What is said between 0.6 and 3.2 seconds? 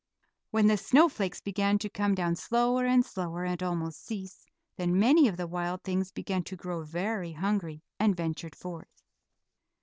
the snowflakes began to come down slower and